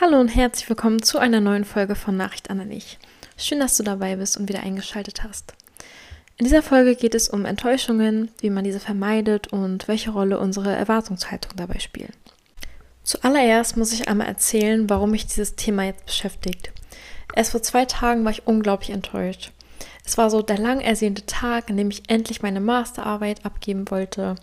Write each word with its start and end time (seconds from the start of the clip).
Hallo 0.00 0.18
und 0.18 0.28
herzlich 0.28 0.66
willkommen 0.70 1.02
zu 1.02 1.18
einer 1.18 1.42
neuen 1.42 1.66
Folge 1.66 1.94
von 1.94 2.16
Nachricht 2.16 2.48
an 2.48 2.70
dich. 2.70 2.98
Schön, 3.36 3.60
dass 3.60 3.76
du 3.76 3.82
dabei 3.82 4.16
bist 4.16 4.38
und 4.38 4.48
wieder 4.48 4.62
eingeschaltet 4.62 5.24
hast. 5.24 5.52
In 6.38 6.46
dieser 6.46 6.62
Folge 6.62 6.96
geht 6.96 7.14
es 7.14 7.28
um 7.28 7.44
Enttäuschungen, 7.44 8.30
wie 8.40 8.48
man 8.48 8.64
diese 8.64 8.80
vermeidet 8.80 9.48
und 9.48 9.88
welche 9.88 10.12
Rolle 10.12 10.38
unsere 10.38 10.74
Erwartungshaltung 10.74 11.52
dabei 11.54 11.80
spielt. 11.80 12.14
Zuallererst 13.02 13.76
muss 13.76 13.92
ich 13.92 14.08
einmal 14.08 14.26
erzählen, 14.26 14.88
warum 14.88 15.10
mich 15.10 15.26
dieses 15.26 15.54
Thema 15.56 15.84
jetzt 15.84 16.06
beschäftigt. 16.06 16.72
Erst 17.34 17.50
vor 17.50 17.62
zwei 17.62 17.84
Tagen 17.84 18.24
war 18.24 18.32
ich 18.32 18.46
unglaublich 18.46 18.92
enttäuscht. 18.92 19.52
Es 20.06 20.16
war 20.16 20.30
so 20.30 20.40
der 20.40 20.56
lang 20.56 20.80
ersehnte 20.80 21.26
Tag, 21.26 21.68
an 21.68 21.76
dem 21.76 21.90
ich 21.90 22.08
endlich 22.08 22.40
meine 22.40 22.60
Masterarbeit 22.60 23.44
abgeben 23.44 23.90
wollte. 23.90 24.36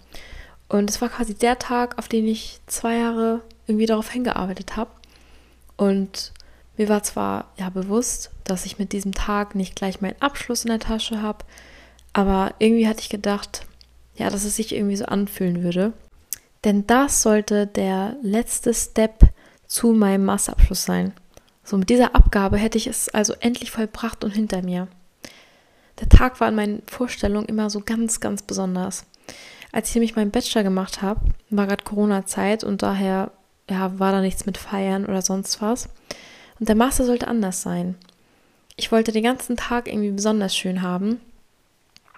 Und 0.69 0.87
es 0.87 1.01
war 1.01 1.09
quasi 1.09 1.33
der 1.33 1.57
Tag, 1.57 1.97
auf 1.97 2.07
den 2.07 2.27
ich 2.27 2.59
zwei 2.67 2.97
Jahre 2.97 3.41
irgendwie 3.65 3.87
darauf 3.87 4.11
hingearbeitet 4.11 4.75
habe. 4.75 4.91
Und 5.77 6.33
mir 6.75 6.89
war 6.89 7.03
zwar 7.03 7.51
ja 7.57 7.69
bewusst, 7.69 8.31
dass 8.43 8.65
ich 8.65 8.79
mit 8.79 8.91
diesem 8.91 9.13
Tag 9.13 9.55
nicht 9.55 9.75
gleich 9.75 10.01
meinen 10.01 10.21
Abschluss 10.21 10.63
in 10.63 10.69
der 10.69 10.79
Tasche 10.79 11.21
habe, 11.21 11.45
aber 12.13 12.53
irgendwie 12.59 12.87
hatte 12.87 13.01
ich 13.01 13.09
gedacht, 13.09 13.65
ja, 14.15 14.29
dass 14.29 14.43
es 14.43 14.55
sich 14.55 14.73
irgendwie 14.73 14.95
so 14.95 15.05
anfühlen 15.05 15.63
würde. 15.63 15.93
Denn 16.63 16.87
das 16.87 17.21
sollte 17.21 17.67
der 17.67 18.15
letzte 18.21 18.73
Step 18.73 19.29
zu 19.67 19.93
meinem 19.93 20.25
Masterabschluss 20.25 20.83
sein. 20.83 21.13
So 21.63 21.77
mit 21.77 21.89
dieser 21.89 22.15
Abgabe 22.15 22.57
hätte 22.57 22.77
ich 22.77 22.87
es 22.87 23.09
also 23.09 23.33
endlich 23.39 23.71
vollbracht 23.71 24.23
und 24.23 24.31
hinter 24.31 24.61
mir. 24.61 24.87
Der 25.99 26.09
Tag 26.09 26.39
war 26.39 26.47
in 26.47 26.55
meinen 26.55 26.83
Vorstellungen 26.87 27.47
immer 27.47 27.69
so 27.69 27.81
ganz, 27.81 28.19
ganz 28.19 28.41
besonders. 28.41 29.05
Als 29.71 29.89
ich 29.89 29.95
nämlich 29.95 30.15
meinen 30.15 30.31
Bachelor 30.31 30.63
gemacht 30.63 31.01
habe, 31.01 31.21
war 31.49 31.67
gerade 31.67 31.83
Corona-Zeit 31.83 32.63
und 32.63 32.81
daher 32.81 33.31
ja, 33.69 33.97
war 33.99 34.11
da 34.11 34.21
nichts 34.21 34.45
mit 34.45 34.57
Feiern 34.57 35.05
oder 35.05 35.21
sonst 35.21 35.61
was. 35.61 35.89
Und 36.59 36.69
der 36.69 36.75
Master 36.75 37.05
sollte 37.05 37.27
anders 37.27 37.61
sein. 37.61 37.95
Ich 38.75 38.91
wollte 38.91 39.11
den 39.11 39.23
ganzen 39.23 39.57
Tag 39.57 39.87
irgendwie 39.87 40.11
besonders 40.11 40.55
schön 40.55 40.81
haben. 40.81 41.19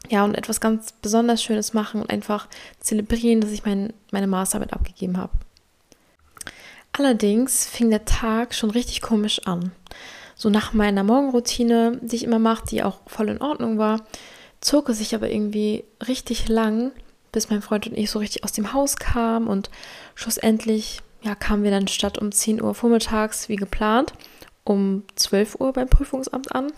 Ja, 0.09 0.23
und 0.23 0.35
etwas 0.35 0.61
ganz 0.61 0.93
besonders 1.01 1.43
Schönes 1.43 1.73
machen 1.73 2.01
und 2.01 2.09
einfach 2.09 2.47
zelebrieren, 2.79 3.41
dass 3.41 3.51
ich 3.51 3.65
mein, 3.65 3.93
meine 4.11 4.27
Masterarbeit 4.27 4.73
abgegeben 4.73 5.17
habe. 5.17 5.33
Allerdings 6.93 7.65
fing 7.65 7.89
der 7.89 8.05
Tag 8.05 8.53
schon 8.53 8.71
richtig 8.71 9.01
komisch 9.01 9.41
an. 9.45 9.71
So 10.35 10.49
nach 10.49 10.73
meiner 10.73 11.03
Morgenroutine, 11.03 11.99
die 12.01 12.15
ich 12.15 12.23
immer 12.23 12.39
mache, 12.39 12.65
die 12.65 12.83
auch 12.83 12.99
voll 13.07 13.29
in 13.29 13.41
Ordnung 13.41 13.77
war, 13.77 14.05
zog 14.61 14.89
es 14.89 14.97
sich 14.97 15.13
aber 15.15 15.29
irgendwie 15.29 15.83
richtig 16.07 16.47
lang, 16.47 16.91
bis 17.31 17.49
mein 17.49 17.61
Freund 17.61 17.87
und 17.87 17.97
ich 17.97 18.09
so 18.09 18.19
richtig 18.19 18.43
aus 18.43 18.51
dem 18.51 18.73
Haus 18.73 18.97
kamen 18.97 19.47
und 19.47 19.69
schlussendlich 20.15 21.01
ja, 21.21 21.35
kamen 21.35 21.63
wir 21.63 21.71
dann 21.71 21.87
statt 21.87 22.17
um 22.17 22.31
10 22.31 22.61
Uhr 22.61 22.73
vormittags 22.73 23.49
wie 23.49 23.55
geplant 23.55 24.13
um 24.63 25.03
12 25.15 25.55
Uhr 25.59 25.73
beim 25.73 25.89
Prüfungsamt 25.89 26.53
an, 26.53 26.71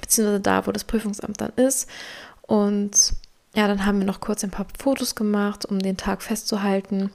beziehungsweise 0.00 0.40
da, 0.40 0.66
wo 0.66 0.72
das 0.72 0.84
Prüfungsamt 0.84 1.40
dann 1.40 1.52
ist. 1.56 1.88
Und 2.42 3.14
ja, 3.54 3.68
dann 3.68 3.86
haben 3.86 4.00
wir 4.00 4.06
noch 4.06 4.20
kurz 4.20 4.44
ein 4.44 4.50
paar 4.50 4.66
Fotos 4.78 5.14
gemacht, 5.14 5.64
um 5.64 5.78
den 5.78 5.96
Tag 5.96 6.22
festzuhalten. 6.22 7.10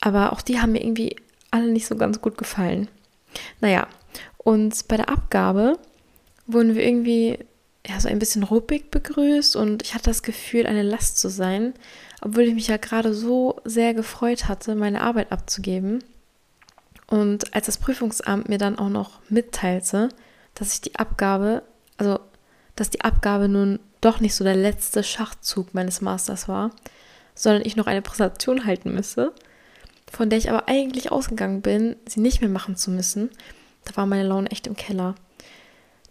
Aber 0.00 0.32
auch 0.32 0.40
die 0.40 0.60
haben 0.60 0.72
mir 0.72 0.82
irgendwie 0.82 1.16
alle 1.52 1.70
nicht 1.70 1.86
so 1.86 1.96
ganz 1.96 2.20
gut 2.20 2.36
gefallen. 2.36 2.88
Naja, 3.60 3.86
und 4.38 4.88
bei 4.88 4.96
der 4.96 5.10
Abgabe 5.10 5.78
wurden 6.46 6.74
wir 6.74 6.82
irgendwie 6.82 7.38
ja, 7.86 7.98
so 7.98 8.08
ein 8.08 8.18
bisschen 8.18 8.44
ruppig 8.44 8.90
begrüßt 8.90 9.56
und 9.56 9.82
ich 9.82 9.94
hatte 9.94 10.10
das 10.10 10.22
Gefühl, 10.22 10.66
eine 10.66 10.82
Last 10.82 11.18
zu 11.18 11.28
sein, 11.28 11.74
obwohl 12.20 12.44
ich 12.44 12.54
mich 12.54 12.68
ja 12.68 12.76
gerade 12.76 13.12
so 13.12 13.60
sehr 13.64 13.94
gefreut 13.94 14.46
hatte, 14.48 14.76
meine 14.76 15.00
Arbeit 15.00 15.32
abzugeben. 15.32 16.04
Und 17.08 17.54
als 17.54 17.66
das 17.66 17.78
Prüfungsamt 17.78 18.48
mir 18.48 18.58
dann 18.58 18.78
auch 18.78 18.88
noch 18.88 19.20
mitteilte, 19.28 20.08
dass 20.54 20.74
ich 20.74 20.80
die 20.80 20.96
Abgabe, 20.96 21.62
also 21.98 22.20
dass 22.76 22.90
die 22.90 23.02
Abgabe 23.02 23.48
nun 23.48 23.80
doch 24.00 24.20
nicht 24.20 24.34
so 24.34 24.44
der 24.44 24.56
letzte 24.56 25.02
Schachzug 25.02 25.74
meines 25.74 26.00
Masters 26.00 26.48
war, 26.48 26.70
sondern 27.34 27.66
ich 27.66 27.76
noch 27.76 27.86
eine 27.86 28.02
Präsentation 28.02 28.64
halten 28.64 28.94
müsse, 28.94 29.32
von 30.10 30.30
der 30.30 30.38
ich 30.38 30.50
aber 30.50 30.68
eigentlich 30.68 31.10
ausgegangen 31.10 31.62
bin, 31.62 31.96
sie 32.06 32.20
nicht 32.20 32.40
mehr 32.40 32.50
machen 32.50 32.76
zu 32.76 32.90
müssen, 32.90 33.30
da 33.84 33.96
war 33.96 34.06
meine 34.06 34.26
Laune 34.26 34.50
echt 34.50 34.66
im 34.66 34.76
Keller. 34.76 35.14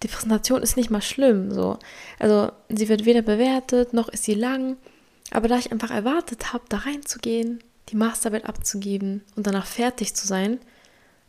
Die 0.03 0.07
Präsentation 0.07 0.63
ist 0.63 0.77
nicht 0.77 0.89
mal 0.89 1.01
schlimm, 1.01 1.51
so. 1.51 1.77
Also, 2.19 2.51
sie 2.69 2.89
wird 2.89 3.05
weder 3.05 3.21
bewertet, 3.21 3.93
noch 3.93 4.09
ist 4.09 4.23
sie 4.23 4.33
lang, 4.33 4.77
aber 5.31 5.47
da 5.47 5.57
ich 5.57 5.71
einfach 5.71 5.91
erwartet 5.91 6.53
habe, 6.53 6.63
da 6.69 6.77
reinzugehen, 6.77 7.63
die 7.89 7.95
Masterarbeit 7.95 8.45
abzugeben 8.45 9.23
und 9.35 9.47
danach 9.47 9.65
fertig 9.65 10.15
zu 10.15 10.27
sein, 10.27 10.59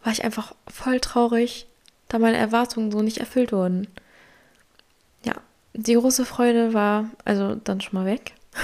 war 0.03 0.13
ich 0.13 0.25
einfach 0.25 0.55
voll 0.69 1.01
traurig, 1.01 1.67
da 2.09 2.19
meine 2.19 2.37
Erwartungen 2.37 2.91
so 2.91 3.03
nicht 3.03 3.19
erfüllt 3.19 3.53
wurden. 3.53 3.89
Ja, 5.25 5.35
die 5.75 5.95
große 5.95 6.25
Freude 6.25 6.75
war 6.75 7.11
also 7.25 7.55
dann 7.55 7.81
schon 7.81 7.99
mal 7.99 8.07
weg. 8.07 8.35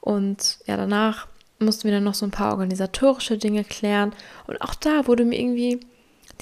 Und 0.00 0.58
ja, 0.66 0.76
danach 0.76 1.26
mussten 1.58 1.84
wir 1.84 1.92
dann 1.92 2.04
noch 2.04 2.14
so 2.14 2.26
ein 2.26 2.30
paar 2.30 2.52
organisatorische 2.52 3.38
Dinge 3.38 3.64
klären. 3.64 4.12
Und 4.46 4.60
auch 4.60 4.74
da 4.74 5.06
wurde 5.06 5.24
mir 5.24 5.38
irgendwie 5.38 5.80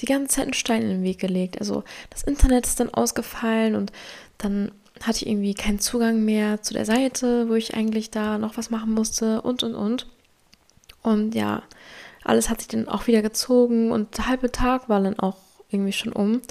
die 0.01 0.05
ganze 0.05 0.35
Zeit 0.35 0.47
ein 0.47 0.53
Stein 0.53 0.81
in 0.81 0.89
den 0.89 1.03
Weg 1.03 1.19
gelegt. 1.19 1.59
Also 1.59 1.83
das 2.09 2.23
Internet 2.23 2.65
ist 2.65 2.79
dann 2.79 2.93
ausgefallen 2.93 3.75
und 3.75 3.91
dann 4.37 4.71
hatte 5.01 5.17
ich 5.17 5.27
irgendwie 5.27 5.53
keinen 5.53 5.79
Zugang 5.79 6.23
mehr 6.23 6.61
zu 6.61 6.73
der 6.73 6.85
Seite, 6.85 7.49
wo 7.49 7.53
ich 7.53 7.73
eigentlich 7.73 8.11
da 8.11 8.37
noch 8.37 8.57
was 8.57 8.69
machen 8.69 8.91
musste 8.93 9.41
und 9.41 9.63
und 9.63 9.75
und. 9.75 10.07
Und 11.01 11.35
ja, 11.35 11.63
alles 12.23 12.49
hat 12.49 12.59
sich 12.59 12.67
dann 12.67 12.87
auch 12.87 13.07
wieder 13.07 13.21
gezogen 13.21 13.91
und 13.91 14.17
der 14.17 14.27
halbe 14.27 14.51
Tag 14.51 14.89
war 14.89 15.01
dann 15.01 15.19
auch 15.19 15.37
irgendwie 15.69 15.93
schon 15.93 16.13
um. 16.13 16.41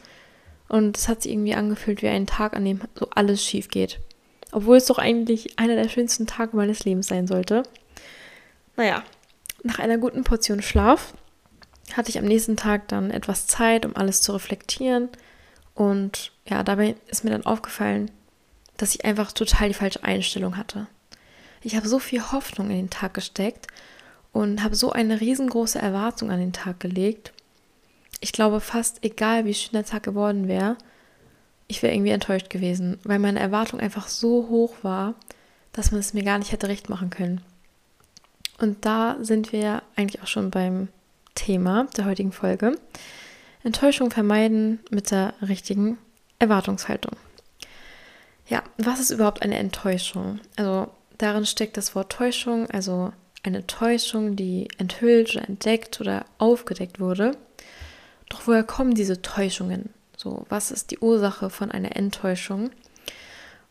Und 0.69 0.97
es 0.97 1.09
hat 1.09 1.23
sich 1.23 1.33
irgendwie 1.33 1.55
angefühlt 1.55 2.03
wie 2.03 2.09
ein 2.09 2.27
Tag, 2.27 2.55
an 2.55 2.65
dem 2.65 2.81
so 2.95 3.09
alles 3.15 3.45
schief 3.45 3.69
geht. 3.69 4.01
Obwohl 4.53 4.77
es 4.77 4.87
doch 4.87 4.99
eigentlich 4.99 5.59
einer 5.59 5.75
der 5.75 5.89
schönsten 5.89 6.27
Tage 6.27 6.57
meines 6.57 6.85
Lebens 6.85 7.09
sein 7.09 7.27
sollte. 7.27 7.65
Naja, 8.77 9.03
nach 9.63 9.79
einer 9.79 9.99
guten 9.99 10.25
Portion 10.25 10.63
Schlaf 10.63 11.15
hatte 11.93 12.11
ich 12.11 12.19
am 12.19 12.25
nächsten 12.25 12.57
Tag 12.57 12.89
dann 12.89 13.11
etwas 13.11 13.47
Zeit, 13.47 13.85
um 13.85 13.97
alles 13.97 14.23
zu 14.23 14.33
reflektieren. 14.33 15.09
Und 15.75 16.33
ja, 16.49 16.63
dabei 16.63 16.97
ist 17.09 17.25
mir 17.25 17.31
dann 17.31 17.47
aufgefallen, 17.47 18.11
dass 18.77 18.95
ich 18.95 19.05
einfach 19.05 19.33
total 19.33 19.69
die 19.69 19.75
falsche 19.75 20.03
Einstellung 20.03 20.57
hatte. 20.57 20.87
Ich 21.63 21.77
habe 21.77 21.89
so 21.89 21.99
viel 21.99 22.33
Hoffnung 22.33 22.71
in 22.71 22.77
den 22.77 22.91
Tag 22.91 23.15
gesteckt 23.15 23.67
und 24.33 24.63
habe 24.63 24.75
so 24.75 24.93
eine 24.93 25.21
riesengroße 25.21 25.79
Erwartung 25.79 26.31
an 26.31 26.41
den 26.41 26.53
Tag 26.53 26.81
gelegt. 26.81 27.33
Ich 28.21 28.33
glaube 28.33 28.61
fast, 28.61 29.05
egal 29.05 29.45
wie 29.45 29.55
schön 29.55 29.73
der 29.73 29.85
Tag 29.85 30.03
geworden 30.03 30.49
wäre, 30.49 30.77
ich 31.67 31.83
wäre 31.83 31.95
irgendwie 31.95 32.13
enttäuscht 32.13 32.51
gewesen, 32.51 32.99
weil 33.05 33.19
meine 33.19 33.41
Erwartung 33.41 33.81
einfach 33.81 34.09
so 34.09 34.49
hoch 34.49 34.75
war, 34.83 35.15
dass 35.73 35.91
man 35.91 36.01
es 36.01 36.15
mir 36.15 36.23
gar 36.23 36.39
nicht 36.39 36.53
hätte 36.53 36.69
recht 36.69 36.89
machen 36.89 37.11
können. 37.11 37.41
Und 38.59 38.85
da 38.85 39.17
sind 39.21 39.53
wir 39.53 39.83
eigentlich 39.97 40.23
auch 40.23 40.27
schon 40.27 40.51
beim 40.51 40.89
Thema 41.35 41.87
der 41.97 42.05
heutigen 42.05 42.33
Folge. 42.33 42.79
Enttäuschung 43.63 44.11
vermeiden 44.11 44.81
mit 44.91 45.11
der 45.11 45.35
richtigen 45.41 45.99
Erwartungshaltung. 46.39 47.17
Ja, 48.47 48.63
was 48.77 49.01
ist 49.01 49.11
überhaupt 49.11 49.43
eine 49.43 49.59
Enttäuschung? 49.59 50.41
Also 50.57 50.89
darin 51.19 51.47
steckt 51.47 51.77
das 51.77 51.95
Wort 51.95 52.13
Täuschung, 52.13 52.69
also 52.71 53.13
eine 53.43 53.67
Täuschung, 53.67 54.37
die 54.37 54.69
enthüllt 54.79 55.35
oder 55.35 55.49
entdeckt 55.49 56.01
oder 56.01 56.25
aufgedeckt 56.39 57.01
wurde. 57.01 57.37
Doch 58.29 58.47
woher 58.47 58.65
kommen 58.65 58.95
diese 58.95 59.23
Täuschungen? 59.23 59.91
So, 60.17 60.47
was 60.49 60.71
ist 60.71 60.91
die 60.91 60.99
Ursache 60.99 61.51
von 61.51 61.71
einer 61.71 61.97
Enttäuschung? 61.97 62.71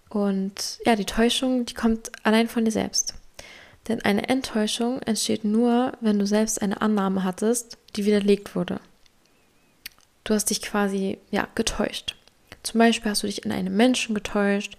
Und 0.10 0.80
ja, 0.86 0.96
die 0.96 1.06
Täuschung, 1.06 1.66
die 1.66 1.74
kommt 1.74 2.12
allein 2.24 2.48
von 2.48 2.66
dir 2.66 2.72
selbst. 2.72 3.16
Denn 3.88 4.02
eine 4.02 4.30
Enttäuschung 4.30 5.02
entsteht 5.02 5.44
nur, 5.44 5.94
wenn 6.00 6.20
du 6.20 6.26
selbst 6.26 6.62
eine 6.62 6.82
Annahme 6.82 7.24
hattest, 7.24 7.78
die 7.96 8.06
widerlegt 8.06 8.56
wurde. 8.56 8.80
Du 10.24 10.34
hast 10.34 10.50
dich 10.50 10.62
quasi, 10.62 11.18
ja, 11.32 11.48
getäuscht. 11.56 12.16
Zum 12.64 12.80
Beispiel 12.80 13.12
hast 13.12 13.24
du 13.24 13.28
dich 13.28 13.44
in 13.44 13.52
einem 13.52 13.76
Menschen 13.76 14.16
getäuscht, 14.16 14.78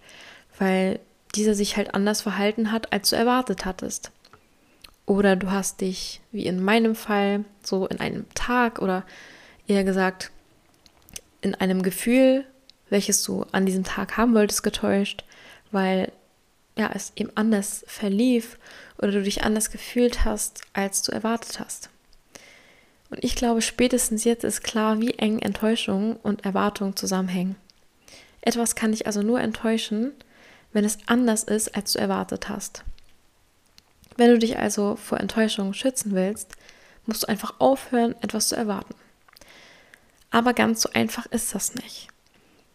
weil 0.59 1.01
dieser 1.35 1.55
sich 1.55 1.77
halt 1.77 1.95
anders 1.95 2.23
verhalten 2.23 2.73
hat, 2.73 2.93
als 2.93 3.11
du 3.11 3.17
erwartet 3.17 3.67
hattest. 3.67 4.11
Oder 5.07 5.37
du 5.37 5.51
hast 5.51 5.83
dich, 5.83 6.23
wie 6.33 6.47
in 6.47 6.63
meinem 6.63 6.95
Fall, 6.95 7.45
so 7.63 7.87
in 7.87 8.01
einem 8.01 8.25
Tag 8.35 8.81
oder 8.81 9.05
eher 9.67 9.85
gesagt 9.85 10.31
in 11.43 11.55
einem 11.55 11.83
Gefühl, 11.83 12.47
welches 12.89 13.23
du 13.23 13.45
an 13.53 13.67
diesem 13.67 13.85
Tag 13.85 14.17
haben 14.17 14.35
wolltest, 14.35 14.63
getäuscht, 14.63 15.25
weil 15.71 16.11
ja, 16.77 16.91
es 16.93 17.13
eben 17.17 17.31
anders 17.35 17.85
verlief 17.87 18.59
oder 18.99 19.13
du 19.13 19.23
dich 19.23 19.45
anders 19.45 19.71
gefühlt 19.71 20.25
hast, 20.25 20.63
als 20.73 21.03
du 21.03 21.13
erwartet 21.13 21.61
hast. 21.61 21.91
Und 23.11 23.23
ich 23.23 23.37
glaube, 23.37 23.63
spätestens 23.63 24.25
jetzt 24.25 24.45
ist 24.45 24.63
klar, 24.63 25.01
wie 25.01 25.15
eng 25.15 25.39
Enttäuschung 25.39 26.17
und 26.17 26.45
Erwartung 26.45 26.97
zusammenhängen. 26.97 27.57
Etwas 28.41 28.75
kann 28.75 28.91
dich 28.91 29.07
also 29.07 29.23
nur 29.23 29.41
enttäuschen, 29.41 30.13
wenn 30.73 30.85
es 30.85 30.99
anders 31.07 31.45
ist, 31.45 31.77
als 31.77 31.93
du 31.93 31.99
erwartet 31.99 32.49
hast. 32.49 32.85
Wenn 34.17 34.31
du 34.31 34.39
dich 34.39 34.59
also 34.59 34.97
vor 34.97 35.21
Enttäuschung 35.21 35.75
schützen 35.75 36.15
willst, 36.15 36.57
musst 37.07 37.23
du 37.23 37.29
einfach 37.29 37.55
aufhören, 37.59 38.15
etwas 38.21 38.49
zu 38.49 38.57
erwarten. 38.57 38.95
Aber 40.31 40.53
ganz 40.53 40.83
so 40.83 40.91
einfach 40.93 41.27
ist 41.27 41.55
das 41.55 41.75
nicht. 41.75 42.09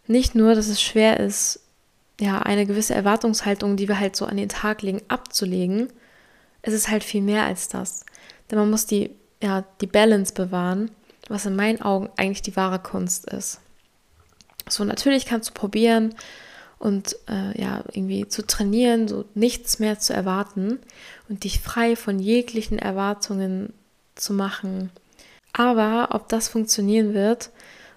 Nicht 0.06 0.34
nur, 0.34 0.54
dass 0.54 0.68
es 0.68 0.80
schwer 0.80 1.20
ist, 1.20 1.60
ja, 2.20 2.40
eine 2.40 2.66
gewisse 2.66 2.94
Erwartungshaltung, 2.94 3.76
die 3.76 3.88
wir 3.88 3.98
halt 3.98 4.14
so 4.14 4.26
an 4.26 4.36
den 4.36 4.48
Tag 4.48 4.82
legen, 4.82 5.00
abzulegen. 5.08 5.88
Es 6.62 6.74
ist 6.74 6.90
halt 6.90 7.02
viel 7.02 7.22
mehr 7.22 7.44
als 7.44 7.68
das. 7.68 8.04
Denn 8.50 8.58
man 8.58 8.70
muss 8.70 8.86
die, 8.86 9.10
ja, 9.42 9.64
die 9.80 9.86
Balance 9.86 10.34
bewahren, 10.34 10.90
was 11.28 11.46
in 11.46 11.56
meinen 11.56 11.80
Augen 11.80 12.10
eigentlich 12.16 12.42
die 12.42 12.56
wahre 12.56 12.78
Kunst 12.78 13.30
ist. 13.30 13.60
So, 14.68 14.84
natürlich 14.84 15.24
kannst 15.24 15.50
du 15.50 15.54
probieren 15.54 16.14
und 16.78 17.16
äh, 17.28 17.60
ja, 17.60 17.84
irgendwie 17.92 18.28
zu 18.28 18.46
trainieren, 18.46 19.08
so 19.08 19.24
nichts 19.34 19.78
mehr 19.78 19.98
zu 19.98 20.12
erwarten 20.12 20.78
und 21.28 21.44
dich 21.44 21.60
frei 21.60 21.96
von 21.96 22.18
jeglichen 22.18 22.78
Erwartungen 22.78 23.72
zu 24.14 24.34
machen. 24.34 24.90
Aber 25.52 26.08
ob 26.12 26.28
das 26.28 26.48
funktionieren 26.48 27.14
wird 27.14 27.50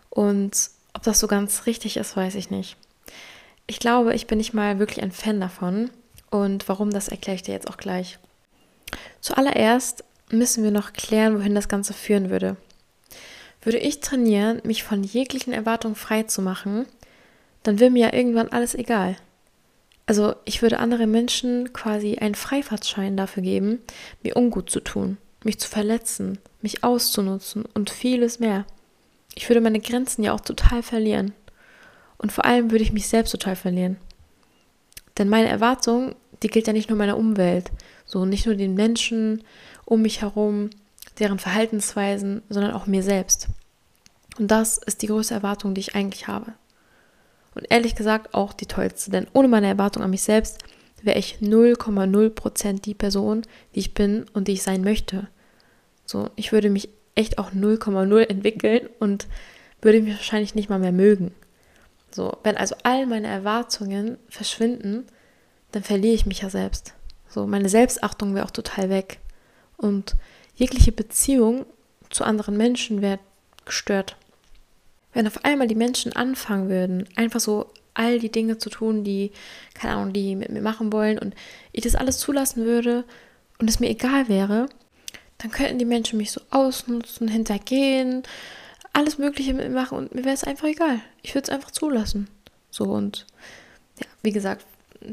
und 0.10 0.69
ob 0.94 1.04
das 1.04 1.19
so 1.19 1.28
ganz 1.28 1.66
richtig 1.66 1.98
ist, 1.98 2.16
weiß 2.16 2.36
ich 2.36 2.50
nicht. 2.50 2.78
Ich 3.68 3.80
glaube, 3.80 4.13
ich 4.13 4.27
bin 4.27 4.38
nicht 4.38 4.54
mal 4.54 4.80
wirklich 4.80 5.04
ein 5.04 5.12
Fan 5.12 5.39
davon. 5.39 5.89
Und 6.30 6.68
warum, 6.68 6.89
das 6.89 7.10
erkläre 7.10 7.36
ich 7.36 7.44
dir 7.44 7.54
jetzt 7.54 7.69
auch 7.69 7.77
gleich. 7.77 8.18
Zuallererst 9.21 10.04
müssen 10.31 10.63
wir 10.63 10.71
noch 10.71 10.94
klären, 10.94 11.38
wohin 11.38 11.56
das 11.56 11.68
Ganze 11.68 11.94
führen 11.94 12.30
würde. 12.30 12.57
Würde 13.62 13.77
ich 13.77 14.00
trainieren, 14.01 14.62
mich 14.63 14.83
von 14.83 15.04
jeglichen 15.04 15.54
Erwartungen 15.54 15.95
frei 15.95 16.24
zu 16.24 16.42
machen, 16.42 16.86
dann 17.62 17.80
wäre 17.80 17.92
mir 17.92 18.07
ja 18.07 18.13
irgendwann 18.13 18.50
alles 18.50 18.75
egal. 18.75 19.15
Also 20.06 20.36
ich 20.44 20.62
würde 20.62 20.80
anderen 20.80 21.12
Menschen 21.12 21.71
quasi 21.71 22.18
einen 22.18 22.36
Freifahrtschein 22.36 23.16
dafür 23.16 23.42
geben, 23.42 23.80
mir 24.21 24.36
ungut 24.36 24.69
zu 24.69 24.81
tun, 24.81 25.18
mich 25.44 25.59
zu 25.59 25.69
verletzen, 25.69 26.39
mich 26.62 26.83
auszunutzen 26.83 27.63
und 27.74 27.89
vieles 27.89 28.39
mehr. 28.39 28.66
Ich 29.36 29.48
würde 29.50 29.62
meine 29.62 29.80
Grenzen 29.80 30.24
ja 30.24 30.33
auch 30.33 30.42
total 30.42 30.83
verlieren. 30.83 31.33
Und 32.24 32.31
vor 32.31 32.46
allem 32.46 32.72
würde 32.72 32.86
ich 32.86 32.94
mich 32.94 33.10
selbst 33.10 33.31
total 33.31 33.58
verlieren. 33.58 33.98
Denn 35.18 35.28
meine 35.28 35.50
Erwartung, 35.50 36.16
die 36.42 36.48
gilt 36.48 36.68
ja 36.68 36.72
nicht 36.72 36.88
nur 36.88 36.98
meiner 36.98 37.18
Umwelt, 37.18 37.70
so 38.06 38.24
nicht 38.24 38.46
nur 38.46 38.56
den 38.56 38.75
Menschen 38.75 39.44
um 39.84 40.02
mich 40.02 40.22
herum, 40.22 40.70
deren 41.20 41.38
Verhaltensweisen, 41.38 42.42
sondern 42.48 42.72
auch 42.72 42.88
mir 42.88 43.04
selbst. 43.04 43.50
Und 44.40 44.52
das 44.52 44.78
ist 44.78 45.02
die 45.02 45.08
größte 45.08 45.34
Erwartung, 45.34 45.74
die 45.74 45.81
ich 45.81 45.96
eigentlich 45.96 46.30
habe. 46.30 46.54
Und 47.56 47.70
ehrlich 47.70 47.94
gesagt 47.94 48.34
auch 48.34 48.54
die 48.54 48.68
tollste, 48.68 49.12
denn 49.12 49.28
ohne 49.34 49.50
meine 49.50 49.68
Erwartung 49.68 50.02
an 50.02 50.10
mich 50.10 50.24
selbst 50.24 50.60
wäre 51.02 51.19
ich 51.19 51.40
0,0% 51.42 52.81
die 52.81 52.94
Person, 52.94 53.42
die 53.76 53.80
ich 53.81 53.94
bin 53.94 54.28
und 54.31 54.48
die 54.48 54.54
ich 54.54 54.64
sein 54.64 54.81
möchte. 54.81 55.28
So, 56.06 56.30
ich 56.38 56.54
würde 56.54 56.69
mich 56.69 56.88
echt 57.16 57.38
auch 57.38 57.52
0,0 57.52 58.22
entwickeln 58.30 58.88
und 59.00 59.28
würde 59.81 60.02
mich 60.02 60.16
wahrscheinlich 60.16 60.56
nicht 60.56 60.69
mal 60.69 60.80
mehr 60.80 60.94
mögen. 60.94 61.34
So, 62.13 62.38
wenn 62.44 62.57
also 62.57 62.75
all 62.83 63.06
meine 63.06 63.27
Erwartungen 63.27 64.18
verschwinden, 64.30 65.06
dann 65.71 65.83
verliere 65.83 66.13
ich 66.13 66.25
mich 66.25 66.42
ja 66.42 66.50
selbst. 66.50 66.94
So, 67.27 67.48
meine 67.48 67.69
Selbstachtung 67.69 68.36
wäre 68.36 68.45
auch 68.45 68.51
total 68.51 68.89
weg. 68.89 69.19
Und 69.77 70.15
jegliche 70.56 70.92
Beziehung 70.92 71.65
zu 72.12 72.24
anderen 72.24 72.56
Menschen 72.56 73.01
wäre 73.01 73.19
gestört. 73.65 74.15
Wenn 75.13 75.27
auf 75.27 75.44
einmal 75.44 75.68
die 75.68 75.75
Menschen 75.75 76.13
anfangen 76.13 76.69
würden, 76.69 77.10
einfach 77.15 77.39
so 77.39 77.71
all 77.95 78.19
die 78.19 78.31
Dinge 78.31 78.57
zu 78.57 78.69
tun, 78.69 79.04
die, 79.04 79.31
keine 79.74 79.95
Ahnung, 79.95 80.13
die 80.13 80.36
mit 80.36 80.50
mir 80.50 80.62
machen 80.62 80.94
wollen 80.94 81.18
und 81.18 81.36
ich 81.71 81.83
das 81.83 81.95
alles 81.95 82.19
zulassen 82.19 82.66
würde 82.66 83.04
und 83.59 83.69
es 83.69 83.80
mir 83.80 83.89
egal 83.89 84.27
wäre, 84.30 84.68
dann 85.39 85.51
könnten 85.51 85.80
die 85.80 85.86
Menschen 85.86 86.18
mich 86.18 86.31
so 86.31 86.42
ausnutzen, 86.51 87.27
hintergehen, 87.27 88.24
alles 88.94 89.18
Mögliche 89.18 89.54
mit 89.54 89.68
mir 89.68 89.74
machen 89.74 89.98
und 89.98 90.16
mir 90.16 90.24
wäre 90.24 90.36
es 90.36 90.44
einfach 90.44 90.68
egal. 90.68 91.00
Ich 91.22 91.34
würde 91.34 91.45
es 91.45 91.50
einfach 91.50 91.72
zulassen. 91.72 92.28
So 92.69 92.86
und 92.86 93.25
ja, 94.00 94.06
wie 94.22 94.31
gesagt, 94.31 94.66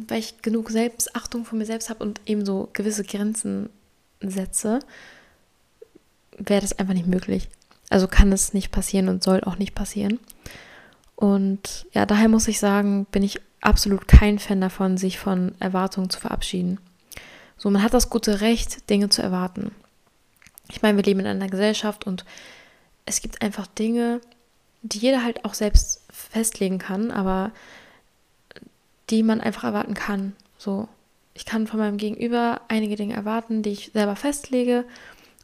weil 0.09 0.21
ich 0.21 0.43
genug 0.43 0.71
Selbstachtung 0.71 1.45
von 1.45 1.59
mir 1.59 1.67
selbst 1.67 1.91
habe 1.91 2.05
und 2.05 2.21
eben 2.27 2.45
so 2.45 2.69
gewisse 2.73 3.05
Grenzen 3.05 3.71
setze, 4.21 4.81
wäre 6.39 6.61
das 6.61 6.79
einfach 6.79 6.95
nicht 6.95 7.07
möglich. 7.07 7.49
Also 7.89 8.07
kann 8.07 8.33
es 8.33 8.55
nicht 8.55 8.71
passieren 8.71 9.09
und 9.09 9.23
soll 9.23 9.43
auch 9.43 9.59
nicht 9.59 9.75
passieren. 9.75 10.21
Und 11.17 11.87
ja, 11.93 12.07
daher 12.07 12.29
muss 12.29 12.49
ich 12.49 12.61
sagen, 12.61 13.07
bin 13.11 13.23
ich 13.23 13.41
absolut 13.61 14.09
kein 14.09 14.39
Fan 14.39 14.61
davon, 14.61 14.97
sich 14.97 15.19
von 15.19 15.55
Erwartungen 15.59 16.09
zu 16.09 16.21
verabschieden. 16.21 16.79
So, 17.57 17.69
man 17.69 17.83
hat 17.83 17.93
das 17.93 18.09
gute 18.09 18.41
Recht, 18.41 18.89
Dinge 18.89 19.11
zu 19.11 19.21
erwarten. 19.23 19.73
Ich 20.71 20.83
meine, 20.83 20.97
wir 20.97 21.05
leben 21.05 21.21
in 21.21 21.27
einer 21.27 21.49
Gesellschaft 21.49 22.07
und 22.07 22.25
es 23.11 23.21
gibt 23.23 23.43
einfach 23.43 23.67
Dinge, 23.67 24.21
die 24.83 24.99
jeder 24.99 25.25
halt 25.25 25.45
auch 25.45 25.55
selbst 25.55 26.03
festlegen 26.11 26.79
kann, 26.79 27.11
aber 27.11 27.51
die 29.11 29.23
man 29.25 29.41
einfach 29.41 29.65
erwarten 29.65 29.95
kann. 29.95 30.37
So, 30.59 30.89
ich 31.35 31.45
kann 31.45 31.67
von 31.67 31.81
meinem 31.81 31.97
Gegenüber 31.97 32.61
einige 32.69 32.95
Dinge 32.95 33.15
erwarten, 33.15 33.63
die 33.63 33.71
ich 33.71 33.91
selber 33.93 34.15
festlege 34.15 34.85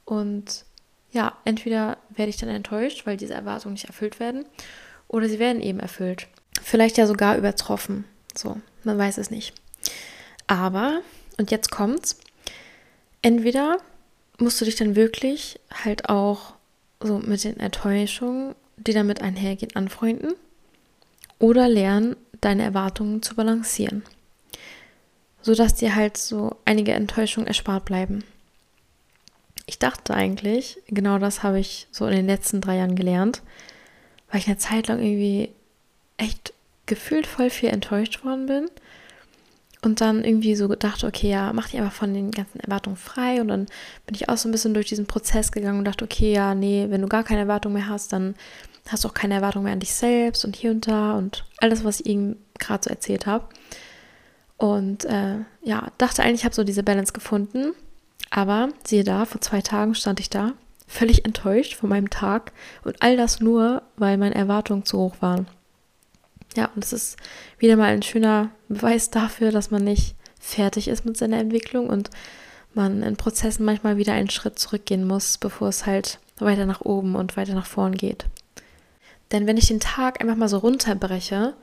und 0.04 0.64
ja, 1.10 1.36
entweder 1.44 1.98
werde 2.10 2.30
ich 2.30 2.36
dann 2.36 2.48
enttäuscht, 2.48 3.04
weil 3.04 3.16
diese 3.16 3.34
Erwartungen 3.34 3.74
nicht 3.74 3.86
erfüllt 3.86 4.20
werden, 4.20 4.44
oder 5.08 5.28
sie 5.28 5.38
werden 5.38 5.62
eben 5.62 5.80
erfüllt. 5.80 6.28
Vielleicht 6.62 6.98
ja 6.98 7.06
sogar 7.06 7.36
übertroffen. 7.36 8.04
So, 8.36 8.60
man 8.84 8.98
weiß 8.98 9.18
es 9.18 9.30
nicht. 9.30 9.54
Aber, 10.46 11.00
und 11.38 11.50
jetzt 11.50 11.70
kommt's, 11.70 12.18
entweder 13.22 13.78
musst 14.38 14.60
du 14.60 14.64
dich 14.64 14.76
dann 14.76 14.94
wirklich 14.94 15.58
halt 15.84 16.08
auch 16.08 16.55
so 17.00 17.18
mit 17.18 17.44
den 17.44 17.60
Enttäuschungen, 17.60 18.54
die 18.76 18.92
damit 18.92 19.22
einhergehen, 19.22 19.74
anfreunden 19.74 20.34
oder 21.38 21.68
lernen, 21.68 22.16
deine 22.40 22.64
Erwartungen 22.64 23.22
zu 23.22 23.34
balancieren, 23.34 24.02
sodass 25.42 25.74
dir 25.74 25.94
halt 25.94 26.16
so 26.16 26.56
einige 26.64 26.92
Enttäuschungen 26.92 27.46
erspart 27.46 27.84
bleiben. 27.84 28.24
Ich 29.66 29.78
dachte 29.78 30.14
eigentlich, 30.14 30.78
genau 30.86 31.18
das 31.18 31.42
habe 31.42 31.58
ich 31.58 31.88
so 31.90 32.06
in 32.06 32.14
den 32.14 32.26
letzten 32.26 32.60
drei 32.60 32.76
Jahren 32.76 32.94
gelernt, 32.94 33.42
weil 34.30 34.40
ich 34.40 34.46
eine 34.46 34.58
Zeit 34.58 34.88
lang 34.88 35.00
irgendwie 35.00 35.50
echt 36.18 36.52
gefühlt 36.86 37.26
voll 37.26 37.50
viel 37.50 37.70
enttäuscht 37.70 38.24
worden 38.24 38.46
bin 38.46 38.70
und 39.86 40.00
dann 40.00 40.24
irgendwie 40.24 40.54
so 40.56 40.68
gedacht, 40.68 41.04
okay, 41.04 41.30
ja, 41.30 41.52
mach 41.52 41.68
dich 41.68 41.80
einfach 41.80 41.92
von 41.92 42.12
den 42.12 42.30
ganzen 42.30 42.60
Erwartungen 42.60 42.96
frei. 42.96 43.40
Und 43.40 43.48
dann 43.48 43.66
bin 44.04 44.14
ich 44.14 44.28
auch 44.28 44.36
so 44.36 44.48
ein 44.48 44.52
bisschen 44.52 44.74
durch 44.74 44.86
diesen 44.86 45.06
Prozess 45.06 45.52
gegangen 45.52 45.78
und 45.78 45.84
dachte, 45.84 46.04
okay, 46.04 46.32
ja, 46.32 46.54
nee, 46.54 46.86
wenn 46.90 47.00
du 47.00 47.08
gar 47.08 47.24
keine 47.24 47.40
Erwartung 47.42 47.72
mehr 47.72 47.88
hast, 47.88 48.12
dann 48.12 48.34
hast 48.88 49.04
du 49.04 49.08
auch 49.08 49.14
keine 49.14 49.34
Erwartung 49.34 49.64
mehr 49.64 49.72
an 49.72 49.80
dich 49.80 49.94
selbst 49.94 50.44
und 50.44 50.54
hier 50.54 50.70
und 50.70 50.86
da 50.86 51.16
und 51.16 51.44
alles, 51.58 51.84
was 51.84 52.00
ich 52.00 52.06
ihm 52.06 52.36
gerade 52.58 52.84
so 52.84 52.90
erzählt 52.90 53.26
habe. 53.26 53.46
Und 54.58 55.04
äh, 55.04 55.38
ja, 55.62 55.88
dachte 55.98 56.22
eigentlich, 56.22 56.40
ich 56.40 56.44
habe 56.44 56.54
so 56.54 56.64
diese 56.64 56.82
Balance 56.82 57.12
gefunden. 57.12 57.72
Aber 58.30 58.70
siehe 58.84 59.04
da, 59.04 59.24
vor 59.24 59.40
zwei 59.40 59.60
Tagen 59.60 59.94
stand 59.94 60.20
ich 60.20 60.30
da, 60.30 60.52
völlig 60.88 61.24
enttäuscht 61.24 61.74
von 61.74 61.88
meinem 61.88 62.10
Tag 62.10 62.52
und 62.84 63.00
all 63.00 63.16
das 63.16 63.40
nur, 63.40 63.82
weil 63.96 64.18
meine 64.18 64.34
Erwartungen 64.34 64.84
zu 64.84 64.98
hoch 64.98 65.16
waren. 65.20 65.46
Ja, 66.56 66.70
und 66.74 66.82
es 66.82 66.92
ist 66.92 67.16
wieder 67.58 67.76
mal 67.76 67.92
ein 67.92 68.02
schöner 68.02 68.50
Beweis 68.68 69.10
dafür, 69.10 69.52
dass 69.52 69.70
man 69.70 69.84
nicht 69.84 70.16
fertig 70.40 70.88
ist 70.88 71.04
mit 71.04 71.16
seiner 71.16 71.38
Entwicklung 71.38 71.88
und 71.88 72.10
man 72.74 73.02
in 73.02 73.16
Prozessen 73.16 73.64
manchmal 73.64 73.96
wieder 73.96 74.12
einen 74.12 74.30
Schritt 74.30 74.58
zurückgehen 74.58 75.06
muss, 75.06 75.38
bevor 75.38 75.68
es 75.68 75.86
halt 75.86 76.18
weiter 76.38 76.66
nach 76.66 76.80
oben 76.80 77.14
und 77.14 77.36
weiter 77.36 77.54
nach 77.54 77.66
vorn 77.66 77.94
geht. 77.94 78.26
Denn 79.32 79.46
wenn 79.46 79.56
ich 79.56 79.68
den 79.68 79.80
Tag 79.80 80.20
einfach 80.20 80.36
mal 80.36 80.48
so 80.48 80.58
runterbreche, 80.58 81.54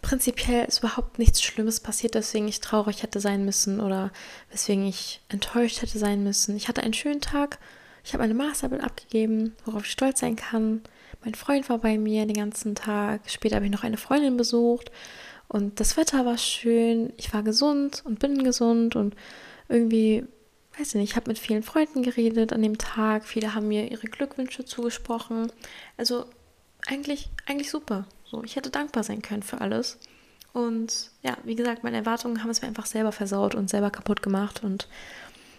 prinzipiell 0.00 0.64
ist 0.66 0.78
überhaupt 0.78 1.18
nichts 1.18 1.42
Schlimmes 1.42 1.80
passiert, 1.80 2.14
weswegen 2.14 2.48
ich 2.48 2.60
traurig 2.60 3.02
hätte 3.02 3.20
sein 3.20 3.44
müssen 3.44 3.80
oder 3.80 4.10
weswegen 4.50 4.86
ich 4.86 5.20
enttäuscht 5.28 5.82
hätte 5.82 5.98
sein 5.98 6.22
müssen. 6.22 6.56
Ich 6.56 6.68
hatte 6.68 6.82
einen 6.82 6.94
schönen 6.94 7.20
Tag, 7.20 7.58
ich 8.04 8.14
habe 8.14 8.22
eine 8.24 8.34
Masterarbeit 8.34 8.82
abgegeben, 8.82 9.54
worauf 9.64 9.84
ich 9.84 9.92
stolz 9.92 10.20
sein 10.20 10.36
kann. 10.36 10.82
Mein 11.24 11.34
Freund 11.34 11.68
war 11.68 11.78
bei 11.78 11.98
mir 11.98 12.24
den 12.26 12.36
ganzen 12.36 12.74
Tag. 12.74 13.28
Später 13.30 13.56
habe 13.56 13.66
ich 13.66 13.72
noch 13.72 13.84
eine 13.84 13.98
Freundin 13.98 14.36
besucht. 14.36 14.90
Und 15.48 15.80
das 15.80 15.96
Wetter 15.96 16.24
war 16.24 16.38
schön. 16.38 17.12
Ich 17.16 17.34
war 17.34 17.42
gesund 17.42 18.02
und 18.04 18.18
bin 18.20 18.42
gesund. 18.44 18.96
Und 18.96 19.16
irgendwie, 19.68 20.24
weiß 20.78 20.88
ich 20.88 20.94
nicht, 20.94 21.10
ich 21.10 21.16
habe 21.16 21.28
mit 21.28 21.38
vielen 21.38 21.62
Freunden 21.62 22.02
geredet 22.02 22.52
an 22.52 22.62
dem 22.62 22.78
Tag. 22.78 23.24
Viele 23.26 23.54
haben 23.54 23.68
mir 23.68 23.90
ihre 23.90 24.06
Glückwünsche 24.06 24.64
zugesprochen. 24.64 25.52
Also 25.96 26.24
eigentlich, 26.86 27.28
eigentlich 27.46 27.70
super. 27.70 28.06
So, 28.24 28.42
ich 28.44 28.56
hätte 28.56 28.70
dankbar 28.70 29.02
sein 29.02 29.22
können 29.22 29.42
für 29.42 29.60
alles. 29.60 29.98
Und 30.52 31.10
ja, 31.22 31.36
wie 31.44 31.54
gesagt, 31.54 31.84
meine 31.84 31.98
Erwartungen 31.98 32.42
haben 32.42 32.50
es 32.50 32.62
mir 32.62 32.68
einfach 32.68 32.86
selber 32.86 33.12
versaut 33.12 33.54
und 33.54 33.68
selber 33.68 33.90
kaputt 33.90 34.22
gemacht. 34.22 34.64
Und 34.64 34.88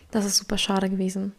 das 0.09 0.25
ist 0.25 0.37
super 0.37 0.57
schade 0.57 0.89
gewesen. 0.89 1.33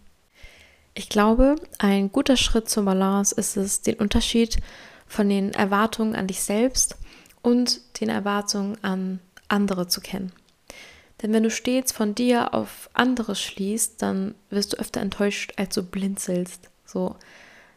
Ich 0.94 1.08
glaube, 1.08 1.56
ein 1.78 2.12
guter 2.12 2.36
Schritt 2.36 2.68
zur 2.68 2.84
Balance 2.84 3.34
ist 3.34 3.56
es, 3.56 3.80
den 3.80 3.94
Unterschied 3.94 4.58
von 5.06 5.28
den 5.28 5.52
Erwartungen 5.52 6.14
an 6.14 6.26
dich 6.26 6.42
selbst 6.42 6.96
und 7.42 7.80
den 8.00 8.08
Erwartungen 8.08 8.76
an 8.82 9.20
andere 9.48 9.88
zu 9.88 10.00
kennen. 10.00 10.32
Denn 11.20 11.32
wenn 11.32 11.44
du 11.44 11.50
stets 11.50 11.92
von 11.92 12.14
dir 12.14 12.52
auf 12.52 12.90
andere 12.94 13.36
schließt, 13.36 14.02
dann 14.02 14.34
wirst 14.50 14.72
du 14.72 14.78
öfter 14.78 15.00
enttäuscht, 15.00 15.52
als 15.56 15.74
du 15.74 15.82
blinzelst. 15.82 16.68
So, 16.84 17.16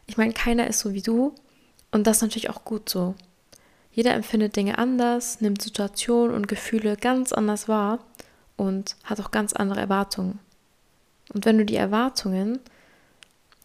ich 0.06 0.16
meine, 0.16 0.32
keiner 0.32 0.66
ist 0.66 0.80
so 0.80 0.92
wie 0.92 1.02
du 1.02 1.34
Und 1.92 2.06
das 2.06 2.18
ist 2.18 2.22
natürlich 2.22 2.50
auch 2.50 2.64
gut 2.64 2.88
so. 2.88 3.14
Jeder 3.92 4.12
empfindet 4.12 4.56
Dinge 4.56 4.76
anders, 4.76 5.40
nimmt 5.40 5.62
Situationen 5.62 6.34
und 6.34 6.48
Gefühle 6.48 6.96
ganz 6.96 7.32
anders 7.32 7.68
wahr 7.68 8.00
und 8.56 8.96
hat 9.04 9.20
auch 9.20 9.30
ganz 9.30 9.54
andere 9.54 9.80
Erwartungen. 9.80 10.38
Und 11.32 11.46
wenn 11.46 11.56
du 11.56 11.64
die 11.64 11.76
Erwartungen 11.76 12.60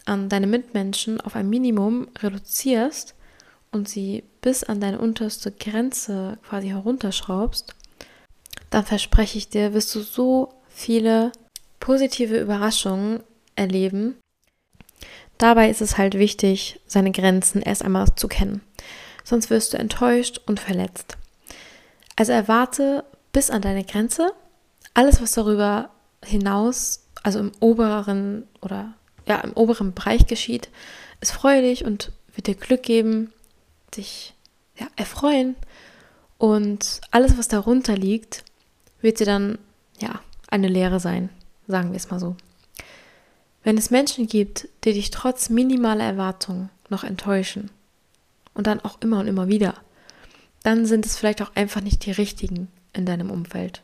an 0.05 0.29
deine 0.29 0.47
Mitmenschen 0.47 1.21
auf 1.21 1.35
ein 1.35 1.49
Minimum 1.49 2.07
reduzierst 2.19 3.15
und 3.71 3.87
sie 3.87 4.23
bis 4.41 4.63
an 4.63 4.81
deine 4.81 4.99
unterste 4.99 5.51
Grenze 5.51 6.37
quasi 6.43 6.69
herunterschraubst, 6.69 7.75
dann 8.69 8.85
verspreche 8.85 9.37
ich 9.37 9.49
dir, 9.49 9.73
wirst 9.73 9.93
du 9.95 10.01
so 10.01 10.53
viele 10.69 11.31
positive 11.79 12.39
Überraschungen 12.39 13.21
erleben. 13.55 14.17
Dabei 15.37 15.69
ist 15.69 15.81
es 15.81 15.97
halt 15.97 16.17
wichtig, 16.17 16.79
seine 16.85 17.11
Grenzen 17.11 17.61
erst 17.61 17.83
einmal 17.83 18.07
zu 18.15 18.27
kennen. 18.27 18.61
Sonst 19.23 19.49
wirst 19.49 19.73
du 19.73 19.77
enttäuscht 19.77 20.39
und 20.45 20.59
verletzt. 20.59 21.17
Also 22.15 22.31
erwarte 22.31 23.03
bis 23.33 23.49
an 23.49 23.61
deine 23.61 23.83
Grenze. 23.83 24.33
Alles, 24.93 25.21
was 25.21 25.33
darüber 25.33 25.89
hinaus, 26.23 27.07
also 27.23 27.39
im 27.39 27.51
oberen 27.59 28.47
oder 28.61 28.93
ja, 29.31 29.39
im 29.39 29.53
oberen 29.53 29.93
Bereich 29.93 30.27
geschieht, 30.27 30.67
ist 31.21 31.31
freudig 31.31 31.85
und 31.85 32.11
wird 32.35 32.47
dir 32.47 32.55
Glück 32.55 32.83
geben, 32.83 33.31
dich 33.95 34.33
ja, 34.77 34.87
erfreuen. 34.97 35.55
Und 36.37 36.99
alles, 37.11 37.37
was 37.37 37.47
darunter 37.47 37.95
liegt, 37.95 38.43
wird 38.99 39.21
dir 39.21 39.25
dann 39.25 39.57
ja 40.01 40.19
eine 40.49 40.67
Lehre 40.67 40.99
sein, 40.99 41.29
sagen 41.67 41.91
wir 41.91 41.97
es 41.97 42.09
mal 42.09 42.19
so. 42.19 42.35
Wenn 43.63 43.77
es 43.77 43.89
Menschen 43.89 44.27
gibt, 44.27 44.67
die 44.83 44.91
dich 44.91 45.11
trotz 45.11 45.49
minimaler 45.49 46.03
Erwartungen 46.03 46.69
noch 46.89 47.05
enttäuschen 47.05 47.71
und 48.53 48.67
dann 48.67 48.81
auch 48.81 48.99
immer 48.99 49.19
und 49.19 49.27
immer 49.27 49.47
wieder, 49.47 49.75
dann 50.63 50.85
sind 50.85 51.05
es 51.05 51.15
vielleicht 51.15 51.41
auch 51.41 51.55
einfach 51.55 51.79
nicht 51.79 52.05
die 52.05 52.11
richtigen 52.11 52.67
in 52.91 53.05
deinem 53.05 53.31
Umfeld. 53.31 53.81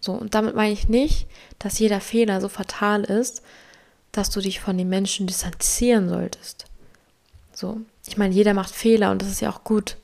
So, 0.00 0.12
und 0.12 0.34
damit 0.34 0.54
meine 0.54 0.72
ich 0.72 0.88
nicht, 0.88 1.26
dass 1.58 1.80
jeder 1.80 2.00
Fehler 2.00 2.40
so 2.40 2.48
fatal 2.48 3.02
ist, 3.02 3.42
dass 4.12 4.30
du 4.30 4.40
dich 4.40 4.60
von 4.60 4.78
den 4.78 4.88
Menschen 4.88 5.26
distanzieren 5.26 6.08
solltest. 6.08 6.66
So, 7.52 7.80
ich 8.06 8.16
meine, 8.16 8.34
jeder 8.34 8.54
macht 8.54 8.74
Fehler 8.74 9.10
und 9.10 9.22
das 9.22 9.30
ist 9.30 9.40
ja 9.40 9.50
auch 9.50 9.64
gut. 9.64 9.96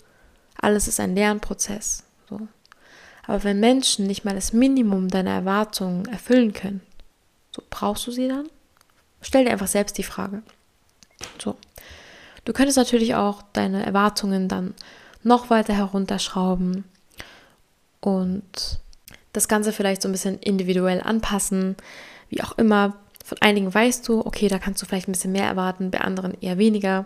Alles 0.61 0.89
ist 0.89 1.01
ein 1.01 1.15
Lernprozess. 1.15 2.05
So. 2.29 2.49
Aber 3.27 3.45
wenn 3.45 3.61
Menschen 3.61 4.07
nicht 4.07 4.25
mal 4.25 4.35
das 4.35 4.53
Minimum 4.53 5.09
deiner 5.09 5.33
Erwartungen 5.33 6.07
erfüllen 6.07 6.53
können, 6.53 6.81
so 7.55 7.63
brauchst 7.69 8.07
du 8.07 8.11
sie 8.11 8.29
dann? 8.29 8.49
Stell 9.21 9.45
dir 9.45 9.51
einfach 9.51 9.67
selbst 9.67 9.99
die 9.99 10.03
Frage. 10.03 10.43
So. 11.39 11.57
Du 12.45 12.53
könntest 12.53 12.79
natürlich 12.79 13.15
auch 13.15 13.43
deine 13.53 13.85
Erwartungen 13.85 14.49
dann 14.49 14.75
noch 15.23 15.51
weiter 15.51 15.75
herunterschrauben 15.75 16.85
und 18.01 18.81
das 19.33 19.49
Ganze 19.49 19.73
vielleicht 19.73 20.03
so 20.03 20.09
ein 20.09 20.13
bisschen 20.13 20.39
individuell 20.39 21.03
anpassen, 21.03 21.77
wie 22.31 22.43
auch 22.43 22.57
immer. 22.57 22.97
Von 23.29 23.37
einigen 23.43 23.75
weißt 23.75 24.09
du, 24.09 24.25
okay, 24.25 24.49
da 24.49 24.59
kannst 24.59 24.81
du 24.81 24.87
vielleicht 24.87 25.07
ein 25.07 25.13
bisschen 25.13 25.33
mehr 25.33 25.45
erwarten, 25.45 25.91
bei 25.91 26.01
anderen 26.01 26.33
eher 26.41 26.57
weniger. 26.57 27.05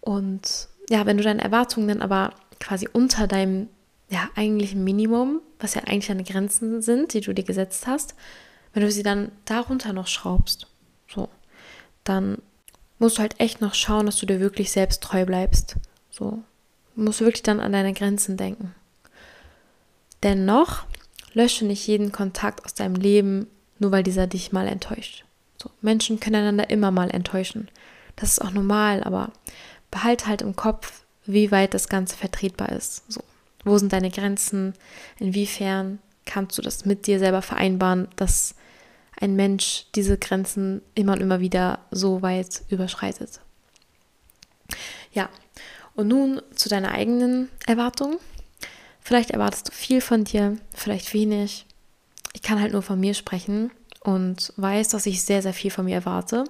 Und 0.00 0.66
ja, 0.90 1.06
wenn 1.06 1.16
du 1.16 1.22
deine 1.22 1.40
Erwartungen 1.40 1.86
dann 1.86 2.02
aber 2.02 2.32
quasi 2.58 2.88
unter 2.92 3.28
deinem 3.28 3.68
ja, 4.08 4.28
eigentlichen 4.34 4.82
Minimum, 4.82 5.40
was 5.60 5.74
ja 5.74 5.82
eigentlich 5.84 6.08
deine 6.08 6.24
Grenzen 6.24 6.82
sind, 6.82 7.14
die 7.14 7.20
du 7.20 7.32
dir 7.32 7.44
gesetzt 7.44 7.86
hast, 7.86 8.16
wenn 8.72 8.82
du 8.82 8.90
sie 8.90 9.04
dann 9.04 9.30
darunter 9.44 9.92
noch 9.92 10.08
schraubst, 10.08 10.66
so, 11.06 11.28
dann 12.02 12.38
musst 12.98 13.18
du 13.18 13.20
halt 13.20 13.38
echt 13.38 13.60
noch 13.60 13.74
schauen, 13.74 14.06
dass 14.06 14.16
du 14.16 14.26
dir 14.26 14.40
wirklich 14.40 14.72
selbst 14.72 15.04
treu 15.04 15.24
bleibst. 15.24 15.76
So, 16.10 16.42
musst 16.96 17.20
du 17.20 17.26
wirklich 17.26 17.44
dann 17.44 17.60
an 17.60 17.70
deine 17.70 17.92
Grenzen 17.92 18.36
denken. 18.36 18.74
Dennoch 20.24 20.84
lösche 21.32 21.64
nicht 21.64 21.86
jeden 21.86 22.10
Kontakt 22.10 22.64
aus 22.64 22.74
deinem 22.74 22.96
Leben, 22.96 23.46
nur 23.78 23.92
weil 23.92 24.02
dieser 24.02 24.26
dich 24.26 24.50
mal 24.50 24.66
enttäuscht. 24.66 25.24
So, 25.60 25.70
Menschen 25.80 26.20
können 26.20 26.36
einander 26.36 26.70
immer 26.70 26.90
mal 26.90 27.10
enttäuschen. 27.10 27.68
Das 28.16 28.32
ist 28.32 28.40
auch 28.40 28.52
normal, 28.52 29.02
aber 29.02 29.32
behalt 29.90 30.26
halt 30.26 30.42
im 30.42 30.56
Kopf, 30.56 31.02
wie 31.26 31.50
weit 31.50 31.74
das 31.74 31.88
Ganze 31.88 32.16
vertretbar 32.16 32.70
ist. 32.70 33.10
So, 33.10 33.22
wo 33.64 33.76
sind 33.78 33.92
deine 33.92 34.10
Grenzen? 34.10 34.74
Inwiefern 35.18 35.98
kannst 36.26 36.58
du 36.58 36.62
das 36.62 36.84
mit 36.84 37.06
dir 37.06 37.18
selber 37.18 37.42
vereinbaren, 37.42 38.08
dass 38.16 38.54
ein 39.20 39.34
Mensch 39.34 39.86
diese 39.94 40.16
Grenzen 40.16 40.80
immer 40.94 41.12
und 41.14 41.20
immer 41.20 41.40
wieder 41.40 41.80
so 41.90 42.22
weit 42.22 42.62
überschreitet? 42.68 43.40
Ja, 45.12 45.28
und 45.94 46.08
nun 46.08 46.40
zu 46.54 46.68
deiner 46.68 46.92
eigenen 46.92 47.48
Erwartung. 47.66 48.18
Vielleicht 49.00 49.30
erwartest 49.30 49.68
du 49.68 49.72
viel 49.72 50.00
von 50.00 50.24
dir, 50.24 50.58
vielleicht 50.74 51.14
wenig. 51.14 51.66
Ich 52.34 52.42
kann 52.42 52.60
halt 52.60 52.72
nur 52.72 52.82
von 52.82 53.00
mir 53.00 53.14
sprechen 53.14 53.70
und 54.00 54.52
weiß, 54.56 54.88
dass 54.88 55.06
ich 55.06 55.22
sehr, 55.22 55.42
sehr 55.42 55.54
viel 55.54 55.70
von 55.70 55.84
mir 55.84 55.96
erwarte. 55.96 56.44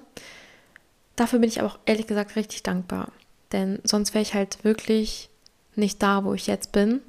Dafür 1.17 1.39
bin 1.39 1.49
ich 1.49 1.61
aber 1.61 1.71
auch 1.71 1.79
ehrlich 1.87 2.07
gesagt 2.07 2.37
richtig 2.37 2.63
dankbar. 2.63 3.11
Denn 3.53 3.81
sonst 3.85 4.15
wäre 4.15 4.23
ich 4.23 4.35
halt 4.35 4.63
wirklich 4.63 5.31
nicht 5.75 6.03
da, 6.03 6.25
wo 6.25 6.35
ich 6.35 6.47
jetzt 6.47 6.73
bin. 6.73 7.01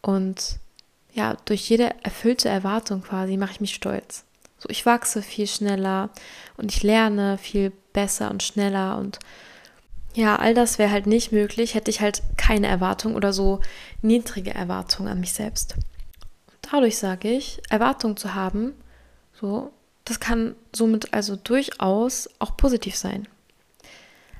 Und 0.00 0.58
ja, 1.12 1.36
durch 1.44 1.68
jede 1.68 1.94
erfüllte 2.02 2.48
Erwartung 2.48 3.02
quasi 3.02 3.36
mache 3.36 3.52
ich 3.52 3.60
mich 3.60 3.74
stolz. 3.74 4.24
So, 4.58 4.68
ich 4.68 4.86
wachse 4.86 5.22
viel 5.22 5.46
schneller 5.46 6.10
und 6.56 6.72
ich 6.72 6.82
lerne 6.82 7.38
viel 7.38 7.72
besser 7.92 8.30
und 8.30 8.42
schneller 8.42 8.98
und 8.98 9.18
ja, 10.14 10.36
all 10.36 10.54
das 10.54 10.78
wäre 10.78 10.92
halt 10.92 11.06
nicht 11.06 11.32
möglich, 11.32 11.74
hätte 11.74 11.90
ich 11.90 12.00
halt 12.00 12.22
keine 12.36 12.68
Erwartung 12.68 13.16
oder 13.16 13.32
so 13.32 13.60
niedrige 14.00 14.54
Erwartungen 14.54 15.08
an 15.08 15.20
mich 15.20 15.32
selbst. 15.32 15.74
dadurch 16.70 16.98
sage 16.98 17.28
ich, 17.28 17.60
Erwartungen 17.68 18.16
zu 18.16 18.34
haben, 18.34 18.74
so, 19.40 19.72
das 20.04 20.20
kann 20.20 20.54
somit 20.72 21.12
also 21.14 21.36
durchaus 21.36 22.28
auch 22.38 22.56
positiv 22.56 22.96
sein. 22.96 23.26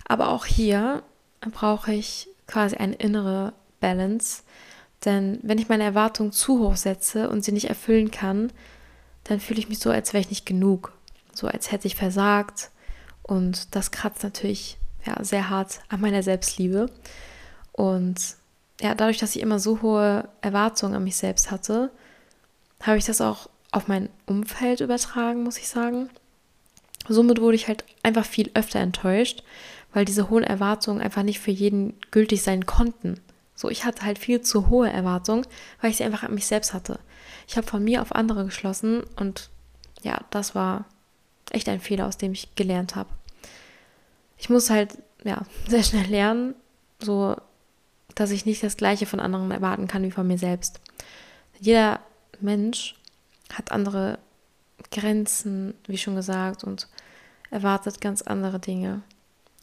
Aber 0.06 0.28
auch 0.28 0.44
hier 0.44 1.02
brauche 1.40 1.92
ich 1.92 2.28
quasi 2.46 2.76
eine 2.76 2.94
innere 2.94 3.52
Balance. 3.80 4.42
Denn 5.04 5.38
wenn 5.42 5.58
ich 5.58 5.68
meine 5.68 5.84
Erwartungen 5.84 6.32
zu 6.32 6.60
hoch 6.60 6.76
setze 6.76 7.28
und 7.28 7.44
sie 7.44 7.52
nicht 7.52 7.68
erfüllen 7.68 8.10
kann, 8.10 8.52
dann 9.24 9.40
fühle 9.40 9.58
ich 9.58 9.68
mich 9.68 9.78
so, 9.78 9.90
als 9.90 10.12
wäre 10.12 10.20
ich 10.20 10.30
nicht 10.30 10.46
genug. 10.46 10.92
So 11.32 11.46
als 11.46 11.72
hätte 11.72 11.86
ich 11.86 11.96
versagt. 11.96 12.70
Und 13.22 13.74
das 13.74 13.90
kratzt 13.90 14.22
natürlich 14.22 14.78
ja, 15.06 15.22
sehr 15.24 15.48
hart 15.48 15.80
an 15.88 16.00
meiner 16.00 16.22
Selbstliebe. 16.22 16.90
Und 17.72 18.36
ja, 18.80 18.94
dadurch, 18.94 19.18
dass 19.18 19.34
ich 19.34 19.42
immer 19.42 19.58
so 19.58 19.82
hohe 19.82 20.28
Erwartungen 20.42 20.94
an 20.94 21.04
mich 21.04 21.16
selbst 21.16 21.50
hatte, 21.50 21.90
habe 22.82 22.98
ich 22.98 23.04
das 23.04 23.20
auch 23.20 23.48
auf 23.74 23.88
mein 23.88 24.08
Umfeld 24.26 24.80
übertragen, 24.80 25.42
muss 25.42 25.58
ich 25.58 25.68
sagen. 25.68 26.08
Somit 27.08 27.40
wurde 27.40 27.56
ich 27.56 27.68
halt 27.68 27.84
einfach 28.02 28.24
viel 28.24 28.50
öfter 28.54 28.78
enttäuscht, 28.78 29.42
weil 29.92 30.04
diese 30.04 30.30
hohen 30.30 30.44
Erwartungen 30.44 31.00
einfach 31.00 31.22
nicht 31.22 31.40
für 31.40 31.50
jeden 31.50 31.94
gültig 32.10 32.42
sein 32.42 32.66
konnten. 32.66 33.20
So, 33.54 33.68
ich 33.68 33.84
hatte 33.84 34.04
halt 34.04 34.18
viel 34.18 34.40
zu 34.40 34.68
hohe 34.68 34.90
Erwartungen, 34.90 35.46
weil 35.80 35.90
ich 35.90 35.98
sie 35.98 36.04
einfach 36.04 36.22
an 36.22 36.34
mich 36.34 36.46
selbst 36.46 36.72
hatte. 36.72 36.98
Ich 37.46 37.56
habe 37.56 37.66
von 37.66 37.82
mir 37.82 38.00
auf 38.00 38.14
andere 38.14 38.44
geschlossen 38.44 39.02
und 39.16 39.50
ja, 40.02 40.20
das 40.30 40.54
war 40.54 40.86
echt 41.50 41.68
ein 41.68 41.80
Fehler, 41.80 42.06
aus 42.06 42.16
dem 42.16 42.32
ich 42.32 42.54
gelernt 42.54 42.94
habe. 42.94 43.10
Ich 44.38 44.48
muss 44.50 44.70
halt 44.70 44.98
ja 45.24 45.42
sehr 45.68 45.82
schnell 45.82 46.06
lernen, 46.06 46.54
so 47.00 47.36
dass 48.14 48.30
ich 48.30 48.46
nicht 48.46 48.62
das 48.62 48.76
Gleiche 48.76 49.06
von 49.06 49.18
anderen 49.18 49.50
erwarten 49.50 49.88
kann 49.88 50.04
wie 50.04 50.12
von 50.12 50.26
mir 50.26 50.38
selbst. 50.38 50.80
Jeder 51.58 51.98
Mensch 52.40 52.94
hat 53.52 53.72
andere 53.72 54.18
Grenzen, 54.90 55.74
wie 55.86 55.98
schon 55.98 56.16
gesagt, 56.16 56.64
und 56.64 56.88
erwartet 57.50 58.00
ganz 58.00 58.22
andere 58.22 58.58
Dinge 58.58 59.02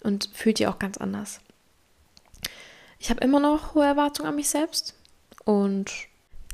und 0.04 0.30
fühlt 0.34 0.60
die 0.60 0.68
auch 0.68 0.80
ganz 0.80 0.98
anders. 0.98 1.40
Ich 3.00 3.10
habe 3.10 3.22
immer 3.22 3.40
noch 3.40 3.74
hohe 3.74 3.86
Erwartungen 3.86 4.30
an 4.30 4.36
mich 4.36 4.50
selbst 4.50 4.96
und 5.44 5.92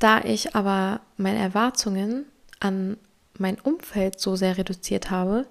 da 0.00 0.20
ich 0.22 0.54
aber 0.54 1.00
meine 1.16 1.38
Erwartungen 1.38 2.24
an 2.60 2.96
mein 3.36 3.60
Umfeld 3.60 4.20
so 4.20 4.36
sehr 4.36 4.58
reduziert 4.58 5.10
habe, 5.10 5.46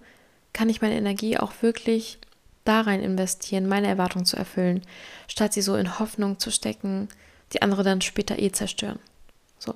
kann 0.53 0.69
ich 0.69 0.81
meine 0.81 0.95
Energie 0.95 1.37
auch 1.37 1.53
wirklich 1.61 2.19
da 2.65 2.81
rein 2.81 3.01
investieren, 3.01 3.67
meine 3.67 3.87
Erwartungen 3.87 4.25
zu 4.25 4.35
erfüllen, 4.35 4.81
statt 5.27 5.53
sie 5.53 5.61
so 5.61 5.75
in 5.75 5.99
Hoffnung 5.99 6.39
zu 6.39 6.51
stecken, 6.51 7.07
die 7.53 7.61
andere 7.61 7.83
dann 7.83 8.01
später 8.01 8.39
eh 8.39 8.51
zerstören. 8.51 8.99
So. 9.57 9.75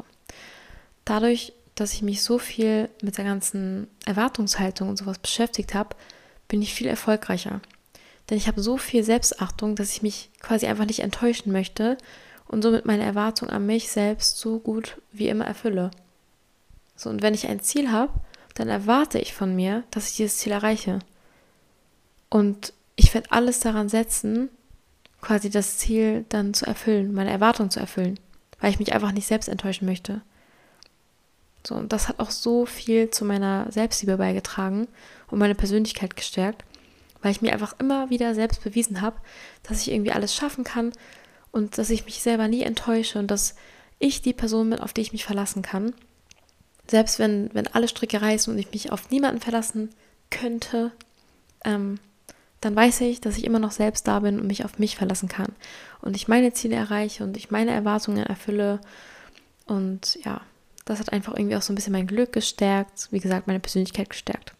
Dadurch, 1.05 1.53
dass 1.81 1.93
ich 1.93 2.03
mich 2.03 2.21
so 2.21 2.37
viel 2.37 2.89
mit 3.01 3.17
der 3.17 3.25
ganzen 3.25 3.87
Erwartungshaltung 4.05 4.87
und 4.87 4.97
sowas 4.97 5.19
beschäftigt 5.19 5.73
habe, 5.73 5.95
bin 6.47 6.61
ich 6.61 6.73
viel 6.73 6.87
erfolgreicher. 6.87 7.59
Denn 8.29 8.37
ich 8.37 8.47
habe 8.47 8.61
so 8.61 8.77
viel 8.77 9.03
Selbstachtung, 9.03 9.75
dass 9.75 9.91
ich 9.91 10.01
mich 10.01 10.29
quasi 10.39 10.67
einfach 10.67 10.85
nicht 10.85 10.99
enttäuschen 10.99 11.51
möchte 11.51 11.97
und 12.47 12.61
somit 12.61 12.85
meine 12.85 13.03
Erwartung 13.03 13.49
an 13.49 13.65
mich 13.65 13.89
selbst 13.89 14.37
so 14.37 14.59
gut 14.59 15.01
wie 15.11 15.27
immer 15.27 15.45
erfülle. 15.45 15.91
So, 16.95 17.09
und 17.09 17.21
wenn 17.21 17.33
ich 17.33 17.47
ein 17.47 17.61
Ziel 17.61 17.91
habe, 17.91 18.13
dann 18.53 18.69
erwarte 18.69 19.17
ich 19.17 19.33
von 19.33 19.55
mir, 19.55 19.83
dass 19.89 20.09
ich 20.09 20.17
dieses 20.17 20.37
Ziel 20.37 20.51
erreiche. 20.51 20.99
Und 22.29 22.73
ich 22.95 23.13
werde 23.13 23.31
alles 23.31 23.59
daran 23.59 23.89
setzen, 23.89 24.49
quasi 25.19 25.49
das 25.49 25.77
Ziel 25.77 26.25
dann 26.29 26.53
zu 26.53 26.65
erfüllen, 26.67 27.13
meine 27.13 27.31
Erwartung 27.31 27.71
zu 27.71 27.79
erfüllen, 27.79 28.19
weil 28.59 28.69
ich 28.69 28.79
mich 28.79 28.93
einfach 28.93 29.13
nicht 29.13 29.27
selbst 29.27 29.49
enttäuschen 29.49 29.87
möchte. 29.87 30.21
So, 31.65 31.75
und 31.75 31.93
das 31.93 32.07
hat 32.07 32.19
auch 32.19 32.31
so 32.31 32.65
viel 32.65 33.09
zu 33.09 33.25
meiner 33.25 33.71
Selbstliebe 33.71 34.17
beigetragen 34.17 34.87
und 35.29 35.39
meine 35.39 35.55
Persönlichkeit 35.55 36.15
gestärkt, 36.15 36.65
weil 37.21 37.31
ich 37.31 37.41
mir 37.41 37.53
einfach 37.53 37.75
immer 37.79 38.09
wieder 38.09 38.33
selbst 38.33 38.63
bewiesen 38.63 39.01
habe, 39.01 39.17
dass 39.63 39.81
ich 39.81 39.91
irgendwie 39.91 40.11
alles 40.11 40.35
schaffen 40.35 40.63
kann 40.63 40.91
und 41.51 41.77
dass 41.77 41.89
ich 41.89 42.05
mich 42.05 42.21
selber 42.21 42.47
nie 42.47 42.63
enttäusche 42.63 43.19
und 43.19 43.29
dass 43.29 43.55
ich 43.99 44.21
die 44.21 44.33
Person 44.33 44.71
bin, 44.71 44.79
auf 44.79 44.93
die 44.93 45.01
ich 45.01 45.11
mich 45.11 45.25
verlassen 45.25 45.61
kann. 45.61 45.93
Selbst 46.87 47.19
wenn, 47.19 47.53
wenn 47.53 47.67
alle 47.67 47.87
Stricke 47.87 48.21
reißen 48.21 48.51
und 48.51 48.59
ich 48.59 48.71
mich 48.71 48.91
auf 48.91 49.11
niemanden 49.11 49.39
verlassen 49.39 49.91
könnte, 50.31 50.91
ähm, 51.63 51.99
dann 52.61 52.75
weiß 52.75 53.01
ich, 53.01 53.21
dass 53.21 53.37
ich 53.37 53.43
immer 53.43 53.59
noch 53.59 53.71
selbst 53.71 54.07
da 54.07 54.19
bin 54.19 54.39
und 54.39 54.47
mich 54.47 54.65
auf 54.65 54.79
mich 54.79 54.95
verlassen 54.95 55.29
kann. 55.29 55.53
Und 56.01 56.15
ich 56.15 56.27
meine 56.27 56.53
Ziele 56.53 56.75
erreiche 56.75 57.23
und 57.23 57.37
ich 57.37 57.51
meine 57.51 57.71
Erwartungen 57.71 58.23
erfülle. 58.23 58.79
Und 59.65 60.17
ja, 60.23 60.41
das 60.85 60.99
hat 60.99 61.13
einfach 61.13 61.35
irgendwie 61.35 61.55
auch 61.55 61.61
so 61.61 61.71
ein 61.71 61.75
bisschen 61.75 61.93
mein 61.93 62.07
Glück 62.07 62.31
gestärkt, 62.31 63.07
wie 63.11 63.19
gesagt, 63.19 63.47
meine 63.47 63.59
Persönlichkeit 63.59 64.09
gestärkt. 64.09 64.53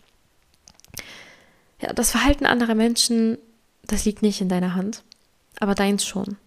Ja, 1.79 1.93
das 1.93 2.11
Verhalten 2.11 2.45
anderer 2.45 2.75
Menschen, 2.75 3.37
das 3.83 4.05
liegt 4.05 4.21
nicht 4.21 4.41
in 4.41 4.49
deiner 4.49 4.75
Hand, 4.75 5.03
aber 5.59 5.75
deins 5.75 6.05
schon. 6.05 6.37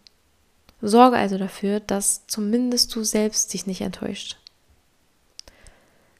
Sorge 0.80 1.16
also 1.16 1.38
dafür, 1.38 1.80
dass 1.80 2.26
zumindest 2.26 2.94
du 2.94 3.04
selbst 3.04 3.52
dich 3.52 3.66
nicht 3.66 3.80
enttäuscht. 3.80 4.38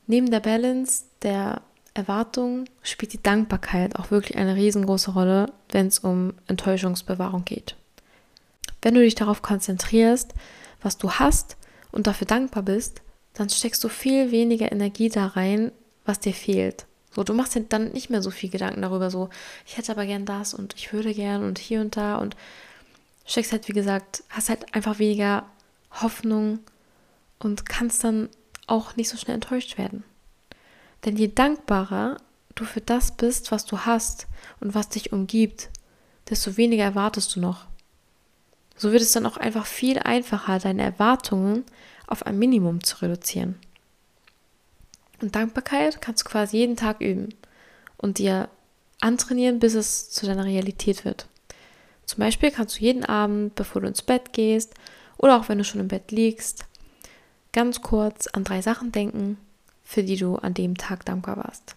Neben 0.07 0.31
der 0.31 0.41
Balance 0.41 1.05
der 1.23 1.63
Erwartung 1.95 2.65
spielt 2.83 3.13
die 3.13 3.23
Dankbarkeit 3.23 3.97
auch 3.97 4.11
wirklich 4.11 4.37
eine 4.37 4.57
riesengroße 4.57 5.13
Rolle, 5.13 5.53
wenn 5.71 5.87
es 5.87 6.01
um 6.01 6.35
Enttäuschungsbewahrung 6.49 7.45
geht. 7.45 7.77
Wenn 8.83 8.95
du 8.95 9.01
dich 9.01 9.15
darauf 9.15 9.43
konzentrierst, 9.43 10.35
was 10.83 10.99
du 10.99 11.13
hast 11.13 11.57
und 11.93 12.07
dafür 12.07 12.27
dankbar 12.27 12.65
bist, 12.65 13.01
dann 13.35 13.51
steckst 13.51 13.83
du 13.85 13.89
viel 13.89 14.31
weniger 14.31 14.73
Energie 14.73 15.09
da 15.09 15.27
rein, 15.27 15.73
was 16.05 16.21
dir 16.21 16.33
fehlt. 16.33 16.87
So, 17.15 17.23
du 17.23 17.35
machst 17.35 17.55
dir 17.55 17.63
dann 17.63 17.93
nicht 17.93 18.11
mehr 18.11 18.23
so 18.23 18.31
viel 18.31 18.51
Gedanken 18.51 18.83
darüber, 18.83 19.11
so, 19.11 19.29
ich 19.67 19.77
hätte 19.77 19.93
aber 19.93 20.07
gern 20.07 20.27
das 20.27 20.55
und 20.55 20.75
ich 20.75 20.93
würde 20.93 21.15
gern 21.15 21.45
und 21.45 21.59
hier 21.59 21.81
und 21.81 21.97
da 21.97 22.17
und 22.17 22.37
steckst 23.27 23.53
halt, 23.53 23.69
wie 23.69 23.73
gesagt, 23.73 24.25
hast 24.31 24.49
halt 24.49 24.75
einfach 24.75 24.99
weniger 24.99 25.47
Hoffnung 25.91 26.59
und 27.39 27.67
kannst 27.69 28.03
dann 28.03 28.29
auch 28.67 28.97
nicht 28.97 29.09
so 29.09 29.17
schnell 29.17 29.37
enttäuscht 29.37 29.79
werden. 29.79 30.05
Denn 31.05 31.17
je 31.17 31.29
dankbarer 31.29 32.17
du 32.55 32.65
für 32.65 32.81
das 32.81 33.13
bist, 33.13 33.53
was 33.53 33.65
du 33.67 33.81
hast 33.81 34.27
und 34.61 34.75
was 34.75 34.89
dich 34.89 35.13
umgibt, 35.13 35.71
desto 36.31 36.57
weniger 36.57 36.85
erwartest 36.85 37.37
du 37.37 37.41
noch. 37.41 37.67
So 38.77 38.91
wird 38.91 39.03
es 39.03 39.13
dann 39.13 39.27
auch 39.27 39.37
einfach 39.37 39.67
viel 39.67 39.99
einfacher, 39.99 40.59
deine 40.59 40.83
Erwartungen 40.83 41.65
auf 42.07 42.27
ein 42.27 42.39
Minimum 42.39 42.83
zu 42.83 43.03
reduzieren. 43.03 43.57
Und 45.21 45.35
Dankbarkeit 45.35 46.01
kannst 46.01 46.25
du 46.25 46.31
quasi 46.31 46.59
jeden 46.59 46.77
Tag 46.77 47.01
üben 47.01 47.31
und 47.97 48.19
dir 48.19 48.49
antrainieren, 49.01 49.59
bis 49.59 49.75
es 49.75 50.11
zu 50.11 50.27
deiner 50.27 50.45
Realität 50.45 51.05
wird. 51.05 51.27
Zum 52.07 52.19
Beispiel 52.21 52.51
kannst 52.51 52.79
du 52.79 52.83
jeden 52.83 53.05
Abend, 53.05 53.55
bevor 53.55 53.83
du 53.83 53.89
ins 53.89 54.03
Bett 54.03 54.33
gehst 54.33 54.75
oder 55.17 55.39
auch 55.39 55.49
wenn 55.49 55.59
du 55.59 55.65
schon 55.65 55.81
im 55.81 55.89
Bett 55.89 56.11
liegst, 56.11 56.67
ganz 57.53 57.81
kurz 57.83 58.27
an 58.27 58.45
drei 58.45 58.61
Sachen 58.61 58.93
denken, 58.93 59.39
für 59.85 60.03
die 60.03 60.17
du 60.17 60.37
an 60.37 60.55
dem 60.55 60.77
Tag 60.77 61.05
dankbar 61.05 61.37
warst. 61.37 61.77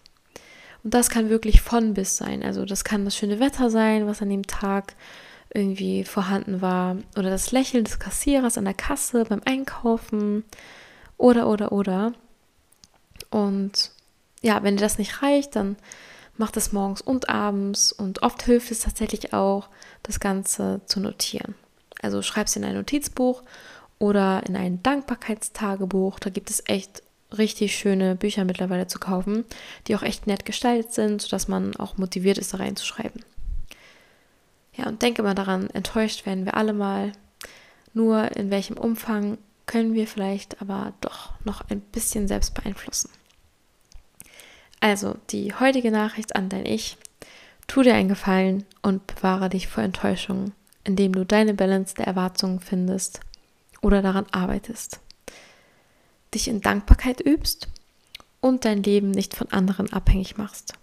Und 0.84 0.94
das 0.94 1.10
kann 1.10 1.30
wirklich 1.30 1.62
von 1.62 1.94
bis 1.94 2.18
sein. 2.18 2.44
Also 2.44 2.66
das 2.66 2.84
kann 2.84 3.06
das 3.06 3.16
schöne 3.16 3.40
Wetter 3.40 3.70
sein, 3.70 4.08
was 4.08 4.22
an 4.22 4.30
dem 4.30 4.48
Tag 4.48 4.96
irgendwie 5.54 6.04
vorhanden 6.04 6.62
war. 6.62 6.98
Oder 7.18 7.30
das 7.30 7.52
Lächeln 7.52 7.84
des 7.84 8.00
Kassierers 8.00 8.58
an 8.58 8.66
der 8.66 8.74
Kasse 8.74 9.26
beim 9.26 9.42
Einkaufen. 9.46 10.44
Oder, 11.18 11.48
oder, 11.48 11.72
oder. 11.72 12.14
Und 13.30 13.92
ja, 14.42 14.64
wenn 14.64 14.78
dir 14.78 14.84
das 14.84 14.98
nicht 14.98 15.22
reicht, 15.22 15.56
dann 15.56 15.78
mach 16.38 16.52
das 16.52 16.72
morgens 16.72 17.02
und 17.02 17.30
abends. 17.30 17.92
Und 17.92 18.24
oft 18.24 18.44
hilft 18.44 18.72
es 18.72 18.82
tatsächlich 18.82 19.34
auch, 19.34 19.70
das 20.04 20.20
Ganze 20.20 20.82
zu 20.86 21.00
notieren. 21.00 21.56
Also 22.02 22.22
schreib 22.22 22.48
es 22.48 22.56
in 22.56 22.64
ein 22.64 22.76
Notizbuch 22.76 23.44
oder 24.00 24.44
in 24.48 24.56
ein 24.56 24.84
Dankbarkeitstagebuch. 24.84 26.20
Da 26.20 26.30
gibt 26.30 26.50
es 26.50 26.64
echt 26.68 27.02
richtig 27.38 27.76
schöne 27.76 28.16
Bücher 28.16 28.46
mittlerweile 28.46 28.88
zu 28.88 29.00
kaufen, 29.00 29.44
die 29.88 29.96
auch 29.96 30.04
echt 30.04 30.28
nett 30.28 30.46
gestaltet 30.46 30.94
sind, 30.94 31.22
sodass 31.22 31.48
man 31.48 31.76
auch 31.76 31.98
motiviert 31.98 32.38
ist, 32.38 32.54
da 32.54 32.58
reinzuschreiben. 32.58 33.24
Ja, 34.78 34.88
und 34.88 35.02
denke 35.02 35.24
mal 35.24 35.34
daran, 35.34 35.70
enttäuscht 35.72 36.26
werden 36.26 36.46
wir 36.46 36.56
alle 36.56 36.74
mal. 36.74 37.12
Nur 37.94 38.36
in 38.38 38.52
welchem 38.52 38.78
Umfang 38.78 39.40
können 39.66 39.94
wir 39.96 40.08
vielleicht 40.08 40.62
aber 40.62 40.94
doch 41.02 41.34
noch 41.44 41.62
ein 41.70 41.82
bisschen 41.82 42.28
selbst 42.28 42.54
beeinflussen. 42.54 43.10
Also 44.80 45.18
die 45.32 45.54
heutige 45.54 45.92
Nachricht 45.92 46.36
an 46.36 46.50
dein 46.50 46.66
Ich. 46.66 46.98
Tu 47.66 47.82
dir 47.82 47.96
einen 47.96 48.08
Gefallen 48.08 48.64
und 48.82 49.08
bewahre 49.08 49.50
dich 49.50 49.68
vor 49.68 49.84
Enttäuschungen, 49.84 50.54
indem 50.84 51.12
du 51.14 51.26
deine 51.26 51.54
Balance 51.54 51.96
der 51.96 52.08
Erwartungen 52.08 52.60
findest 52.60 53.20
oder 53.82 54.02
daran 54.02 54.28
arbeitest. 54.32 55.00
Dich 56.34 56.48
in 56.48 56.62
Dankbarkeit 56.62 57.20
übst 57.20 57.68
und 58.40 58.64
dein 58.64 58.84
Leben 58.84 59.12
nicht 59.12 59.36
von 59.36 59.52
anderen 59.52 59.92
abhängig 59.92 60.38
machst. 60.38 60.74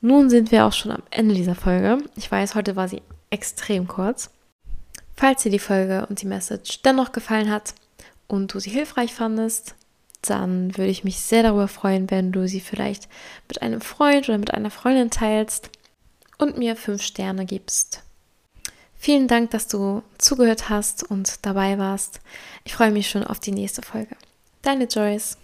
Nun 0.00 0.30
sind 0.30 0.50
wir 0.52 0.66
auch 0.66 0.72
schon 0.72 0.92
am 0.92 1.02
Ende 1.10 1.34
dieser 1.34 1.54
Folge. 1.54 1.98
Ich 2.16 2.30
weiß, 2.30 2.54
heute 2.54 2.76
war 2.76 2.88
sie 2.88 3.02
extrem 3.30 3.88
kurz. 3.88 4.30
Falls 5.16 5.42
dir 5.42 5.50
die 5.50 5.58
Folge 5.58 6.06
und 6.06 6.20
die 6.20 6.26
Message 6.26 6.82
dennoch 6.82 7.12
gefallen 7.12 7.50
hat 7.50 7.74
und 8.26 8.52
du 8.52 8.60
sie 8.60 8.70
hilfreich 8.70 9.14
fandest, 9.14 9.74
dann 10.22 10.76
würde 10.76 10.90
ich 10.90 11.04
mich 11.04 11.20
sehr 11.20 11.42
darüber 11.42 11.68
freuen, 11.68 12.10
wenn 12.10 12.32
du 12.32 12.46
sie 12.46 12.60
vielleicht 12.60 13.08
mit 13.48 13.62
einem 13.62 13.80
Freund 13.80 14.28
oder 14.28 14.38
mit 14.38 14.52
einer 14.52 14.70
Freundin 14.70 15.10
teilst 15.10 15.70
und 16.38 16.58
mir 16.58 16.76
fünf 16.76 17.02
Sterne 17.02 17.46
gibst. 17.46 18.02
Vielen 18.98 19.28
Dank, 19.28 19.50
dass 19.50 19.68
du 19.68 20.02
zugehört 20.18 20.68
hast 20.68 21.04
und 21.04 21.46
dabei 21.46 21.78
warst. 21.78 22.20
Ich 22.64 22.74
freue 22.74 22.90
mich 22.90 23.08
schon 23.08 23.24
auf 23.24 23.40
die 23.40 23.52
nächste 23.52 23.82
Folge. 23.82 24.16
Deine 24.62 24.84
Joyce. 24.84 25.38